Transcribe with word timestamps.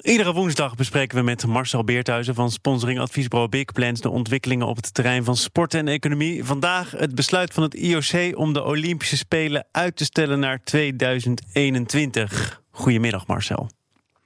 Iedere 0.00 0.32
woensdag 0.32 0.74
bespreken 0.74 1.16
we 1.16 1.22
met 1.22 1.46
Marcel 1.46 1.84
Beerthuizen 1.84 2.34
van 2.34 2.50
sponsoring 2.50 3.00
adviesbureau 3.00 3.50
Big 3.50 3.64
Plans 3.64 4.00
de 4.00 4.10
ontwikkelingen 4.10 4.66
op 4.66 4.76
het 4.76 4.94
terrein 4.94 5.24
van 5.24 5.36
sport 5.36 5.74
en 5.74 5.88
economie. 5.88 6.44
Vandaag 6.44 6.90
het 6.90 7.14
besluit 7.14 7.52
van 7.52 7.62
het 7.62 7.74
IOC 7.74 8.38
om 8.38 8.52
de 8.52 8.64
Olympische 8.64 9.16
Spelen 9.16 9.66
uit 9.70 9.96
te 9.96 10.04
stellen 10.04 10.38
naar 10.38 10.62
2021. 10.64 12.62
Goedemiddag 12.70 13.26
Marcel. 13.26 13.70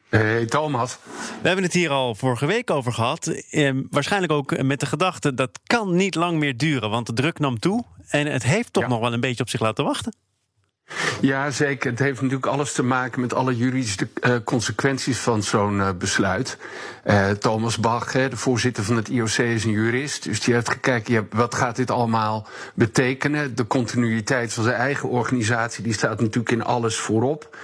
Hey 0.08 0.46
Thomas. 0.46 0.98
We 1.42 1.46
hebben 1.46 1.64
het 1.64 1.74
hier 1.74 1.90
al 1.90 2.14
vorige 2.14 2.46
week 2.46 2.70
over 2.70 2.92
gehad. 2.92 3.26
Eh, 3.26 3.70
waarschijnlijk 3.90 4.32
ook 4.32 4.62
met 4.62 4.80
de 4.80 4.86
gedachte 4.86 5.34
dat 5.34 5.60
kan 5.66 5.96
niet 5.96 6.14
lang 6.14 6.38
meer 6.38 6.56
duren, 6.56 6.90
want 6.90 7.06
de 7.06 7.12
druk 7.12 7.38
nam 7.38 7.58
toe 7.58 7.84
en 8.08 8.26
het 8.26 8.42
heeft 8.42 8.72
toch 8.72 8.88
nog 8.88 9.00
wel 9.00 9.12
een 9.12 9.20
beetje 9.20 9.42
op 9.42 9.48
zich 9.48 9.60
laten 9.60 9.84
wachten. 9.84 10.14
Ja, 11.20 11.50
zeker. 11.50 11.90
Het 11.90 11.98
heeft 11.98 12.20
natuurlijk 12.20 12.46
alles 12.46 12.72
te 12.72 12.82
maken 12.82 13.20
met 13.20 13.34
alle 13.34 13.56
juridische 13.56 14.08
uh, 14.20 14.34
consequenties 14.44 15.18
van 15.18 15.42
zo'n 15.42 15.76
uh, 15.76 15.88
besluit. 15.98 16.56
Uh, 17.04 17.30
Thomas 17.30 17.78
Bach, 17.78 18.12
hè, 18.12 18.28
de 18.28 18.36
voorzitter 18.36 18.84
van 18.84 18.96
het 18.96 19.08
IOC, 19.08 19.28
is 19.28 19.64
een 19.64 19.70
jurist. 19.70 20.24
Dus 20.24 20.40
die 20.40 20.54
heeft 20.54 20.70
gekeken, 20.70 21.28
wat 21.30 21.54
gaat 21.54 21.76
dit 21.76 21.90
allemaal 21.90 22.46
betekenen? 22.74 23.54
De 23.54 23.66
continuïteit 23.66 24.52
van 24.52 24.64
zijn 24.64 24.76
eigen 24.76 25.08
organisatie, 25.08 25.84
die 25.84 25.92
staat 25.92 26.20
natuurlijk 26.20 26.50
in 26.50 26.64
alles 26.64 26.96
voorop. 26.96 27.56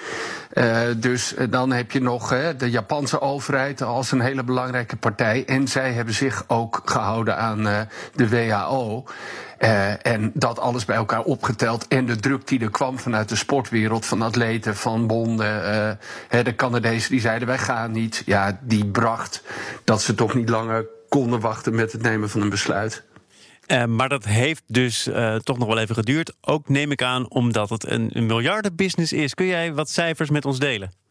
dus 0.97 1.35
dan 1.51 1.73
heb 1.73 1.91
je 1.91 2.01
nog 2.01 2.29
de 2.57 2.71
Japanse 2.71 3.21
overheid 3.21 3.83
als 3.83 4.13
een 4.13 4.21
hele 4.21 4.45
belangrijke 4.45 4.97
partij. 4.97 5.45
En 5.47 5.69
zij 5.69 5.93
hebben 5.93 6.15
zich 6.15 6.45
ook 6.47 6.83
gehouden 6.85 7.37
aan 7.37 7.63
de 8.15 8.29
WHO. 8.29 9.05
Uh, 9.59 10.07
en 10.07 10.31
dat 10.35 10.59
alles 10.59 10.85
bij 10.85 10.97
elkaar 10.97 11.23
opgeteld. 11.23 11.89
En 11.89 12.07
de 12.07 12.17
druk 12.17 12.47
die 12.47 12.61
er 12.61 12.71
kwam 12.71 12.99
vanuit 12.99 13.29
de 13.29 13.37
sportwereld, 13.37 14.07
van 14.07 14.23
atleten, 14.23 14.77
van 14.77 15.07
bonden. 15.07 15.99
Uh, 16.31 16.45
de 16.45 16.55
Canadezen 16.55 17.11
die 17.11 17.21
zeiden: 17.21 17.49
wij 17.49 17.59
gaan 17.59 17.93
niet. 17.93 18.23
Ja, 18.27 18.59
die 18.63 18.87
bracht 18.87 19.43
dat 19.85 20.03
ze 20.03 20.15
toch 20.15 20.35
niet 20.35 20.49
langer 20.49 20.87
konden 21.09 21.41
wachten 21.41 21.75
met 21.75 21.93
het 21.93 22.03
nemen 22.03 22.31
van 22.31 22.41
een 22.41 22.49
besluit. 22.49 23.03
Uh, 23.67 23.85
maar 23.85 24.09
dat 24.09 24.25
heeft 24.25 24.63
dus 24.67 25.09
toch 25.43 25.59
nog 25.59 25.69
wel 25.69 25.79
even 25.79 25.95
geduurd. 25.95 26.33
Ook 26.41 26.69
neem 26.69 26.91
ik 26.91 27.03
aan 27.03 27.31
omdat 27.31 27.71
het 27.71 27.91
een, 27.91 28.11
een 28.13 28.27
miljardenbusiness 28.27 29.13
is. 29.13 29.35
Kun 29.35 29.47
jij 29.47 29.75
wat 29.75 29.91
cijfers 29.91 30.31
met 30.31 30.45
ons 30.45 30.59
delen? 30.59 31.04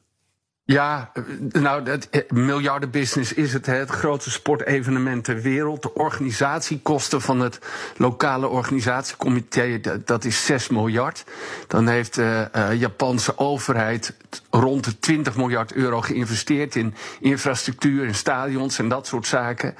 Ja, 0.66 1.12
nou, 1.52 1.90
het 1.90 2.10
eh, 2.10 2.22
miljardenbusiness 2.30 3.34
is 3.34 3.54
het, 3.54 3.66
het 3.66 3.90
grootste 3.90 4.32
sportevenement 4.32 5.24
ter 5.24 5.42
wereld. 5.42 5.82
De 5.82 5.94
organisatiekosten 5.94 7.22
van 7.22 7.40
het 7.40 7.60
lokale 7.98 8.48
organisatiecomité, 8.48 9.80
dat 10.06 10.26
is 10.26 10.46
6 10.46 10.70
miljard. 10.70 11.24
Dan 11.68 11.88
heeft 11.88 12.16
de 12.16 12.50
uh, 12.56 12.74
Japanse 12.80 13.38
overheid 13.38 14.14
rond 14.50 14.84
de 14.84 15.00
20 15.00 15.36
miljard 15.36 15.74
euro 15.74 16.02
geïnvesteerd 16.02 16.76
in 16.76 16.96
infrastructuur, 17.20 18.06
in 18.06 18.16
stadions 18.16 18.80
en 18.80 18.90
dat 18.90 19.08
soort 19.08 19.28
zaken. 19.28 19.76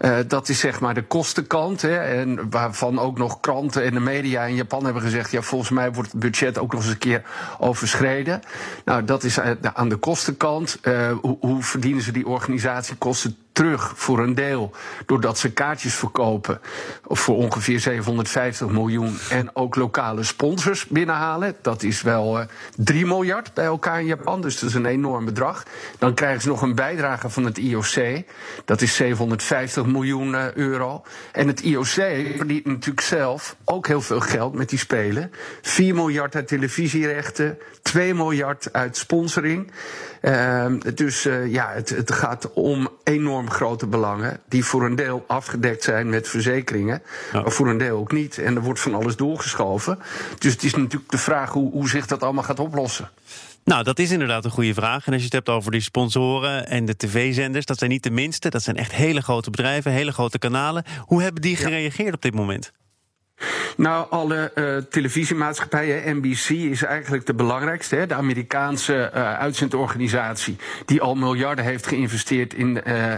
Uh, 0.00 0.18
dat 0.26 0.48
is 0.48 0.58
zeg 0.58 0.80
maar 0.80 0.94
de 0.94 1.02
kostenkant. 1.02 1.82
Hè, 1.82 1.96
en 1.98 2.50
waarvan 2.50 2.98
ook 2.98 3.18
nog 3.18 3.40
kranten 3.40 3.84
en 3.84 3.94
de 3.94 4.00
media 4.00 4.44
in 4.44 4.54
Japan 4.54 4.84
hebben 4.84 5.02
gezegd: 5.02 5.30
ja, 5.30 5.42
volgens 5.42 5.70
mij 5.70 5.92
wordt 5.92 6.12
het 6.12 6.20
budget 6.20 6.58
ook 6.58 6.72
nog 6.72 6.82
eens 6.82 6.90
een 6.90 6.98
keer 6.98 7.22
overschreden. 7.58 8.40
Nou, 8.84 9.04
dat 9.04 9.24
is 9.24 9.40
aan 9.72 9.88
de 9.88 9.96
kostenkant. 9.96 10.78
Uh, 10.82 11.12
hoe, 11.20 11.36
hoe 11.40 11.62
verdienen 11.62 12.02
ze 12.02 12.12
die 12.12 12.26
organisatiekosten 12.26 13.36
terug 13.58 13.92
voor 13.96 14.18
een 14.18 14.34
deel. 14.34 14.70
Doordat 15.06 15.38
ze 15.38 15.52
kaartjes 15.52 15.94
verkopen 15.94 16.60
voor 17.04 17.36
ongeveer 17.36 17.80
750 17.80 18.68
miljoen. 18.68 19.18
En 19.30 19.56
ook 19.56 19.76
lokale 19.76 20.22
sponsors 20.22 20.86
binnenhalen. 20.86 21.56
Dat 21.62 21.82
is 21.82 22.02
wel 22.02 22.40
uh, 22.40 22.46
3 22.76 23.06
miljard 23.06 23.54
bij 23.54 23.64
elkaar 23.64 24.00
in 24.00 24.06
Japan. 24.06 24.40
Dus 24.40 24.58
dat 24.60 24.68
is 24.68 24.74
een 24.74 24.86
enorm 24.86 25.24
bedrag. 25.24 25.62
Dan 25.98 26.14
krijgen 26.14 26.40
ze 26.42 26.48
nog 26.48 26.62
een 26.62 26.74
bijdrage 26.74 27.30
van 27.30 27.44
het 27.44 27.58
IOC. 27.58 28.22
Dat 28.64 28.80
is 28.80 28.94
750 28.94 29.86
miljoen 29.86 30.32
uh, 30.32 30.52
euro. 30.52 31.02
En 31.32 31.46
het 31.46 31.60
IOC 31.60 31.86
verdient 32.36 32.64
natuurlijk 32.64 33.00
zelf 33.00 33.56
ook 33.64 33.86
heel 33.86 34.00
veel 34.00 34.20
geld 34.20 34.54
met 34.54 34.68
die 34.68 34.78
spelen. 34.78 35.30
4 35.62 35.94
miljard 35.94 36.34
uit 36.34 36.48
televisierechten. 36.48 37.58
2 37.82 38.14
miljard 38.14 38.72
uit 38.72 38.96
sponsoring. 38.96 39.70
Uh, 40.22 40.66
dus 40.94 41.26
uh, 41.26 41.52
ja, 41.52 41.70
het, 41.72 41.88
het, 41.88 42.12
gaat 42.12 42.52
om 42.52 42.88
enorm 43.04 43.47
grote 43.50 43.86
belangen. 43.86 44.40
Die 44.48 44.64
voor 44.64 44.84
een 44.84 44.96
deel 44.96 45.24
afgedekt 45.26 45.82
zijn 45.82 46.08
met 46.08 46.28
verzekeringen. 46.28 47.02
Ja. 47.32 47.40
Maar 47.40 47.52
voor 47.52 47.68
een 47.68 47.78
deel 47.78 47.98
ook 47.98 48.12
niet. 48.12 48.38
En 48.38 48.56
er 48.56 48.62
wordt 48.62 48.80
van 48.80 48.94
alles 48.94 49.16
doorgeschoven. 49.16 49.98
Dus 50.38 50.52
het 50.52 50.62
is 50.62 50.74
natuurlijk 50.74 51.10
de 51.10 51.18
vraag 51.18 51.50
hoe, 51.50 51.70
hoe 51.70 51.88
zich 51.88 52.06
dat 52.06 52.22
allemaal 52.22 52.44
gaat 52.44 52.60
oplossen. 52.60 53.10
Nou, 53.64 53.82
dat 53.82 53.98
is 53.98 54.10
inderdaad 54.10 54.44
een 54.44 54.50
goede 54.50 54.74
vraag. 54.74 55.06
En 55.06 55.12
als 55.12 55.20
je 55.20 55.26
het 55.26 55.34
hebt 55.34 55.48
over 55.48 55.70
die 55.70 55.80
sponsoren 55.80 56.68
en 56.68 56.84
de 56.84 56.96
tv-zenders, 56.96 57.64
dat 57.64 57.78
zijn 57.78 57.90
niet 57.90 58.02
de 58.02 58.10
minste. 58.10 58.48
Dat 58.48 58.62
zijn 58.62 58.76
echt 58.76 58.92
hele 58.92 59.20
grote 59.20 59.50
bedrijven, 59.50 59.92
hele 59.92 60.12
grote 60.12 60.38
kanalen. 60.38 60.84
Hoe 61.00 61.22
hebben 61.22 61.42
die 61.42 61.56
gereageerd 61.56 62.14
op 62.14 62.22
dit 62.22 62.34
moment? 62.34 62.72
Nou, 63.76 64.06
alle 64.10 64.52
uh, 64.54 64.76
televisiemaatschappijen, 64.76 66.16
NBC 66.16 66.48
is 66.48 66.82
eigenlijk 66.82 67.26
de 67.26 67.34
belangrijkste. 67.34 67.96
Hè? 67.96 68.06
De 68.06 68.14
Amerikaanse 68.14 69.10
uh, 69.14 69.38
uitzendorganisatie 69.38 70.56
die 70.84 71.00
al 71.00 71.14
miljarden 71.14 71.64
heeft 71.64 71.86
geïnvesteerd 71.86 72.54
in, 72.54 72.80
uh, 72.86 73.14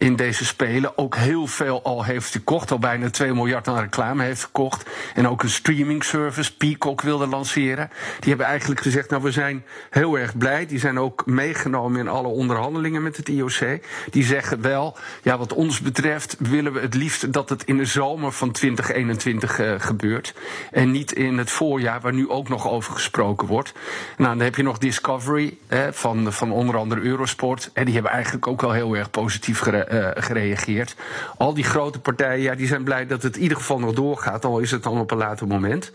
in 0.00 0.16
deze 0.16 0.44
spelen. 0.44 0.98
Ook 0.98 1.16
heel 1.16 1.46
veel 1.46 1.82
al 1.82 2.04
heeft 2.04 2.32
gekocht, 2.32 2.70
al 2.70 2.78
bijna 2.78 3.10
2 3.10 3.34
miljard 3.34 3.68
aan 3.68 3.80
reclame 3.80 4.24
heeft 4.24 4.44
gekocht. 4.44 4.90
En 5.14 5.28
ook 5.28 5.42
een 5.42 5.50
streaming 5.50 6.04
service, 6.04 6.56
Peacock, 6.56 7.00
wilde 7.00 7.26
lanceren. 7.26 7.90
Die 8.20 8.28
hebben 8.28 8.46
eigenlijk 8.46 8.80
gezegd, 8.80 9.10
nou 9.10 9.22
we 9.22 9.30
zijn 9.30 9.64
heel 9.90 10.18
erg 10.18 10.38
blij. 10.38 10.66
Die 10.66 10.78
zijn 10.78 10.98
ook 10.98 11.26
meegenomen 11.26 12.00
in 12.00 12.08
alle 12.08 12.28
onderhandelingen 12.28 13.02
met 13.02 13.16
het 13.16 13.28
IOC. 13.28 13.78
Die 14.10 14.24
zeggen 14.24 14.60
wel, 14.60 14.96
ja 15.22 15.38
wat 15.38 15.52
ons 15.52 15.80
betreft 15.80 16.36
willen 16.38 16.72
we 16.72 16.80
het 16.80 16.94
liefst 16.94 17.32
dat 17.32 17.48
het 17.48 17.64
in 17.64 17.76
de 17.76 17.84
zomer 17.84 18.32
van 18.32 18.50
2021 18.50 19.60
uh, 19.60 19.74
gebeurt. 19.78 20.34
En 20.70 20.90
niet 20.90 21.12
in 21.12 21.38
het 21.38 21.50
voorjaar, 21.50 22.00
waar 22.00 22.14
nu 22.14 22.28
ook 22.28 22.48
nog 22.48 22.68
over 22.68 22.92
gesproken 22.92 23.46
wordt. 23.46 23.72
Nou, 24.16 24.36
dan 24.36 24.44
heb 24.44 24.56
je 24.56 24.62
nog 24.62 24.78
Discovery 24.78 25.58
van, 25.90 26.32
van 26.32 26.52
onder 26.52 26.76
andere 26.76 27.00
Eurosport. 27.00 27.70
En 27.72 27.84
die 27.84 27.94
hebben 27.94 28.12
eigenlijk 28.12 28.46
ook 28.46 28.60
wel 28.60 28.72
heel 28.72 28.96
erg 28.96 29.10
positief 29.10 29.58
gere 29.58 29.88
gereageerd. 30.14 30.94
Al 31.36 31.54
die 31.54 31.64
grote 31.64 32.00
partijen 32.00 32.42
ja, 32.42 32.54
die 32.54 32.66
zijn 32.66 32.84
blij 32.84 33.06
dat 33.06 33.22
het 33.22 33.36
in 33.36 33.42
ieder 33.42 33.56
geval 33.56 33.78
nog 33.78 33.92
doorgaat, 33.92 34.44
al 34.44 34.58
is 34.58 34.70
het 34.70 34.82
dan 34.82 35.00
op 35.00 35.10
een 35.10 35.18
later 35.18 35.46
moment. 35.46 35.92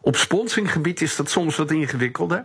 Op 0.00 0.16
sponsoringgebied 0.16 1.00
is 1.00 1.16
dat 1.16 1.30
soms 1.30 1.56
wat 1.56 1.70
ingewikkelder. 1.70 2.44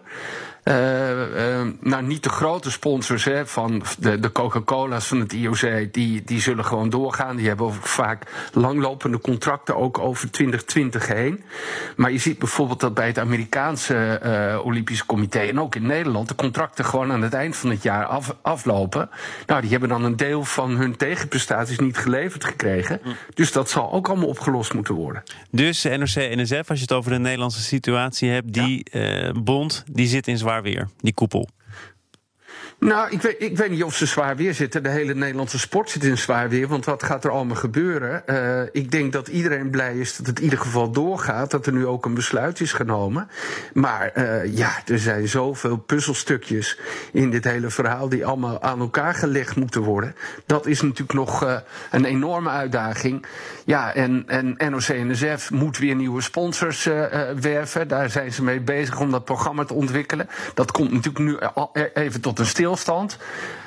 Uh, 0.64 1.60
uh, 1.60 1.68
nou, 1.80 2.04
niet 2.04 2.24
de 2.24 2.30
grote 2.30 2.72
sponsors 2.72 3.24
hè, 3.24 3.48
van 3.48 3.84
de, 4.00 4.20
de 4.20 4.32
Coca-Cola's 4.32 5.08
van 5.08 5.20
het 5.20 5.34
IOC, 5.34 5.94
die, 5.94 6.24
die 6.26 6.42
zullen 6.42 6.66
gewoon 6.66 6.90
doorgaan. 6.90 7.36
Die 7.36 7.48
hebben 7.48 7.74
vaak 7.74 8.50
langlopende 8.54 9.20
contracten 9.20 9.76
ook 9.76 10.00
over 10.00 10.32
2020 10.32 11.08
heen. 11.08 11.44
Maar 11.96 12.12
je 12.12 12.18
ziet 12.18 12.40
bijvoorbeeld 12.40 12.80
dat 12.80 12.94
bij 12.94 13.08
het 13.08 13.20
Amerikaanse 13.20 14.20
uh, 14.24 14.66
Olympische 14.66 15.06
Comité 15.06 15.40
en 15.40 15.60
ook 15.60 15.76
in 15.76 15.86
Nederland 15.86 16.28
de 16.28 16.36
contracten 16.36 16.86
gewoon 16.86 17.12
aan 17.12 17.22
het 17.22 17.34
eind 17.34 17.56
van 17.56 17.70
het 17.70 17.84
jaar 17.84 18.06
af, 18.06 18.36
aflopen. 18.42 19.10
Nou, 19.48 19.62
die 19.62 19.70
hebben 19.70 19.90
dan 19.90 20.04
een 20.04 20.16
deel 20.16 20.44
van 20.44 20.78
hun 20.78 20.96
tegenprestaties 20.96 21.80
niet 21.80 21.98
geleverd 21.98 22.44
gekregen. 22.44 23.02
Dus 23.34 23.52
dat 23.52 23.70
zal 23.70 23.92
ook 23.92 24.08
allemaal 24.08 24.28
opgelost 24.28 24.74
moeten 24.74 24.94
worden. 24.94 25.24
Dus 25.52 25.84
NOC-NSF, 25.84 26.70
als 26.70 26.78
je 26.78 26.86
het 26.86 26.92
over 26.92 27.12
de 27.12 27.20
Nederlandse 27.20 27.62
situatie 27.62 28.30
hebt, 28.30 28.54
die 28.54 28.86
ja. 28.92 29.32
bond 29.32 29.84
die 29.92 30.08
zit 30.08 30.28
in 30.28 30.38
zwaar 30.38 30.53
weer, 30.62 30.90
die 31.02 31.14
koepel? 31.14 31.50
Nou, 32.84 33.10
ik 33.10 33.22
weet, 33.22 33.36
ik 33.38 33.58
weet 33.58 33.70
niet 33.70 33.84
of 33.84 33.96
ze 33.96 34.06
zwaar 34.06 34.36
weer 34.36 34.54
zitten. 34.54 34.84
De 34.84 34.90
hele 34.90 35.16
Nederlandse 35.16 35.60
sport 35.60 35.90
zit 35.90 36.04
in 36.04 36.18
zwaar 36.18 36.50
weer. 36.50 36.68
Want 36.68 36.86
wat 36.86 37.04
gaat 37.04 37.24
er 37.24 37.32
allemaal 37.32 37.56
gebeuren? 37.56 38.24
Uh, 38.26 38.62
ik 38.72 38.92
denk 38.92 39.14
dat 39.14 39.28
iedereen 39.28 39.70
blij 39.70 39.98
is 39.98 40.18
dat 40.18 40.28
het 40.28 40.38
in 40.38 40.44
ieder 40.44 40.60
geval 40.60 40.92
doorgaat. 40.92 41.52
Dat 41.52 41.66
er 41.66 41.74
nu 41.74 41.86
ook 41.86 42.06
een 42.06 42.14
besluit 42.14 42.60
is 42.60 42.74
genomen. 42.74 43.30
Maar 43.74 44.12
uh, 44.16 44.56
ja, 44.56 44.72
er 44.86 45.00
zijn 45.00 45.28
zoveel 45.28 45.78
puzzelstukjes 45.78 46.80
in 47.12 47.30
dit 47.30 47.44
hele 47.44 47.70
verhaal. 47.70 48.10
die 48.10 48.26
allemaal 48.26 48.62
aan 48.62 48.80
elkaar 48.80 49.14
gelegd 49.14 49.56
moeten 49.56 49.82
worden. 49.82 50.16
Dat 50.46 50.66
is 50.66 50.82
natuurlijk 50.82 51.14
nog 51.14 51.44
uh, 51.44 51.58
een 51.92 52.06
enorme 52.06 52.50
uitdaging. 52.50 53.26
Ja, 53.66 53.94
en, 53.94 54.24
en 54.28 54.56
NOC-NSF 54.72 55.52
moet 55.52 55.78
weer 55.78 55.96
nieuwe 55.96 56.22
sponsors 56.22 56.84
werven. 57.40 57.88
Daar 57.88 58.10
zijn 58.10 58.34
ze 58.34 58.44
mee 58.44 58.60
bezig 58.60 59.00
om 59.00 59.12
dat 59.12 59.26
programma 59.26 59.64
te 59.66 59.74
ontwikkelen. 59.74 60.30
Dat 60.54 60.72
komt 60.72 60.92
natuurlijk 60.92 61.26
nu 61.26 61.38
even 61.94 62.22
tot 62.22 62.40
een 62.40 62.46
stil 62.46 62.72
stilstand. 62.78 63.18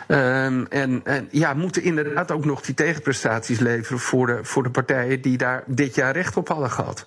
Um, 0.08 0.66
en, 0.66 1.00
en, 1.04 1.28
ja, 1.30 1.54
moeten 1.54 1.82
inderdaad 1.82 2.30
ook 2.30 2.44
nog 2.44 2.60
die 2.60 2.74
tegenprestaties 2.74 3.58
leveren 3.58 3.98
voor 3.98 4.26
de, 4.26 4.38
voor 4.42 4.62
de 4.62 4.70
partijen 4.70 5.20
die 5.20 5.36
daar 5.36 5.62
dit 5.66 5.94
jaar 5.94 6.12
recht 6.12 6.36
op 6.36 6.48
hadden 6.48 6.70
gehad. 6.70 7.06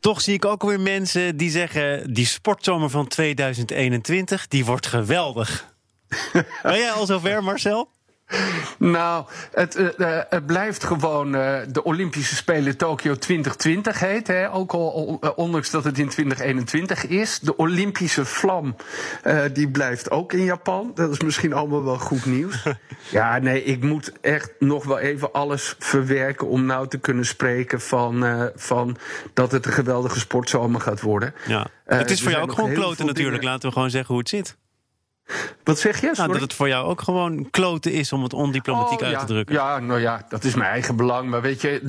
Toch 0.00 0.20
zie 0.20 0.34
ik 0.34 0.44
ook 0.44 0.62
weer 0.62 0.80
mensen 0.80 1.36
die 1.36 1.50
zeggen: 1.50 2.12
die 2.12 2.26
sportzomer 2.26 2.90
van 2.90 3.06
2021 3.06 4.48
die 4.48 4.64
wordt 4.64 4.86
geweldig. 4.86 5.74
ben 6.62 6.78
jij 6.78 6.90
al 6.90 7.06
zover, 7.06 7.42
Marcel? 7.42 7.88
Nou, 8.78 9.24
het, 9.52 9.78
uh, 9.78 10.20
het, 10.28 10.46
blijft 10.46 10.84
gewoon 10.84 11.34
uh, 11.34 11.58
de 11.68 11.84
Olympische 11.84 12.34
Spelen 12.34 12.76
Tokio 12.76 13.14
2020 13.14 14.00
heet. 14.00 14.26
Hè? 14.26 14.52
Ook 14.52 14.72
al 14.72 15.20
ondanks 15.36 15.70
dat 15.70 15.84
het 15.84 15.98
in 15.98 16.08
2021 16.08 17.06
is. 17.06 17.40
De 17.40 17.56
Olympische 17.56 18.24
vlam 18.24 18.76
die 19.52 19.70
blijft 19.70 20.10
ook 20.10 20.32
in 20.32 20.44
Japan. 20.44 20.90
Dat 20.94 21.10
is 21.10 21.20
misschien 21.20 21.52
allemaal 21.52 21.84
wel 21.84 21.98
goed 21.98 22.26
nieuws. 22.26 22.62
ja, 23.10 23.38
nee, 23.38 23.64
ik 23.64 23.82
moet 23.82 24.12
echt 24.20 24.52
nog 24.58 24.84
wel 24.84 24.98
even 24.98 25.32
alles 25.32 25.74
verwerken 25.78 26.46
om 26.46 26.64
nou 26.64 26.88
te 26.88 26.98
kunnen 26.98 27.26
spreken 27.26 27.80
van, 27.80 28.50
van 28.54 28.96
dat 29.34 29.52
het 29.52 29.66
een 29.66 29.72
geweldige 29.72 30.18
sportzomer 30.18 30.80
gaat 30.80 31.00
worden. 31.00 31.34
Ja. 31.46 31.66
het 31.84 32.10
is 32.10 32.22
voor 32.22 32.30
jou 32.30 32.42
ook 32.42 32.52
gewoon 32.52 32.72
kloten 32.72 33.06
natuurlijk. 33.06 33.42
Laten 33.42 33.68
we 33.68 33.74
gewoon 33.74 33.90
zeggen 33.90 34.14
hoe 34.14 34.18
het 34.18 34.28
zit. 34.28 34.56
Wat 35.64 35.78
zeg 35.78 36.00
je? 36.00 36.10
Nou, 36.14 36.32
dat 36.32 36.40
het 36.40 36.54
voor 36.54 36.68
jou 36.68 36.86
ook 36.86 37.02
gewoon 37.02 37.50
kloten 37.50 37.92
is 37.92 38.12
om 38.12 38.22
het 38.22 38.32
ondiplomatiek 38.32 39.00
oh, 39.00 39.06
uit 39.06 39.18
te 39.18 39.24
drukken. 39.26 39.54
Ja, 39.54 39.78
nou 39.78 40.00
ja, 40.00 40.26
dat 40.28 40.44
is 40.44 40.54
mijn 40.54 40.70
eigen 40.70 40.96
belang. 40.96 41.30
Maar 41.30 41.42
weet 41.42 41.60
je, 41.60 41.80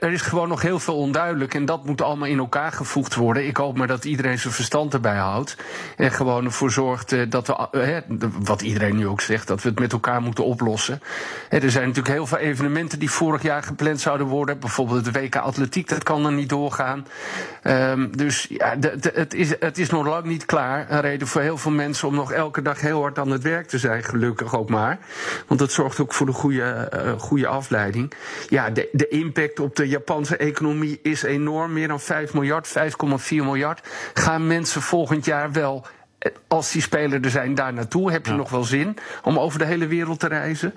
er 0.00 0.12
is 0.12 0.20
gewoon 0.20 0.48
nog 0.48 0.62
heel 0.62 0.78
veel 0.78 0.96
onduidelijk. 0.96 1.54
En 1.54 1.64
dat 1.64 1.84
moet 1.84 2.02
allemaal 2.02 2.28
in 2.28 2.38
elkaar 2.38 2.72
gevoegd 2.72 3.14
worden. 3.14 3.46
Ik 3.46 3.56
hoop 3.56 3.76
maar 3.76 3.86
dat 3.86 4.04
iedereen 4.04 4.38
zijn 4.38 4.52
verstand 4.52 4.94
erbij 4.94 5.16
houdt. 5.16 5.56
En 5.96 6.10
gewoon 6.10 6.44
ervoor 6.44 6.70
zorgt 6.70 7.12
eh, 7.12 7.20
dat 7.28 7.46
we, 7.46 8.02
wat 8.42 8.62
iedereen 8.62 8.96
nu 8.96 9.06
ook 9.06 9.20
zegt, 9.20 9.46
dat 9.46 9.62
we 9.62 9.68
het 9.68 9.78
met 9.78 9.92
elkaar 9.92 10.22
moeten 10.22 10.44
oplossen. 10.44 11.02
Er 11.48 11.70
zijn 11.70 11.86
natuurlijk 11.86 12.14
heel 12.14 12.26
veel 12.26 12.38
evenementen 12.38 12.98
die 12.98 13.10
vorig 13.10 13.42
jaar 13.42 13.62
gepland 13.62 14.00
zouden 14.00 14.26
worden. 14.26 14.58
Bijvoorbeeld 14.58 15.04
de 15.04 15.12
WK 15.12 15.36
Atletiek, 15.36 15.88
dat 15.88 16.02
kan 16.02 16.26
er 16.26 16.32
niet 16.32 16.48
doorgaan. 16.48 17.06
Um, 17.64 18.16
dus 18.16 18.46
ja, 18.48 18.76
het 19.12 19.34
is, 19.34 19.54
het 19.60 19.78
is 19.78 19.90
nog 19.90 20.06
lang 20.06 20.24
niet 20.24 20.46
klaar. 20.46 20.86
Een 20.90 21.00
reden 21.00 21.26
voor 21.26 21.40
heel 21.40 21.58
veel 21.58 21.70
mensen 21.70 22.08
om 22.08 22.14
nog 22.14 22.32
elke 22.32 22.62
dag 22.62 22.69
heel 22.78 23.00
hard 23.00 23.18
aan 23.18 23.30
het 23.30 23.42
werk 23.42 23.68
te 23.68 23.78
zijn, 23.78 24.02
gelukkig 24.02 24.56
ook 24.56 24.68
maar. 24.68 24.98
Want 25.46 25.60
dat 25.60 25.72
zorgt 25.72 26.00
ook 26.00 26.14
voor 26.14 26.26
de 26.26 26.32
goede, 26.32 26.92
uh, 26.94 27.12
goede 27.18 27.46
afleiding. 27.46 28.12
Ja, 28.48 28.70
de, 28.70 28.88
de 28.92 29.08
impact 29.08 29.60
op 29.60 29.76
de 29.76 29.88
Japanse 29.88 30.36
economie 30.36 30.98
is 31.02 31.22
enorm. 31.22 31.72
Meer 31.72 31.88
dan 31.88 32.00
5 32.00 32.34
miljard, 32.34 32.68
5,4 32.68 32.74
miljard. 33.28 33.88
Gaan 34.14 34.46
mensen 34.46 34.82
volgend 34.82 35.24
jaar 35.24 35.52
wel 35.52 35.86
eh, 36.18 36.32
als 36.48 36.72
die 36.72 36.82
spelers 36.82 37.24
er 37.24 37.30
zijn 37.30 37.54
daar 37.54 37.72
naartoe, 37.72 38.10
heb 38.12 38.26
je 38.26 38.32
nog 38.32 38.50
wel 38.50 38.64
zin 38.64 38.96
om 39.22 39.38
over 39.38 39.58
de 39.58 39.64
hele 39.64 39.86
wereld 39.86 40.20
te 40.20 40.26
reizen? 40.26 40.74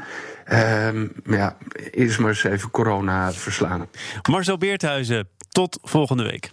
Um, 0.51 1.11
ja, 1.25 1.57
eerst 1.91 2.19
maar 2.19 2.29
eens 2.29 2.43
even 2.43 2.71
corona 2.71 3.33
verslaan. 3.33 3.87
Marcel 4.29 4.57
Beerthuizen, 4.57 5.29
tot 5.49 5.79
volgende 5.81 6.23
week. 6.23 6.51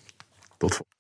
Tot 0.59 0.73
volgende 0.73 1.00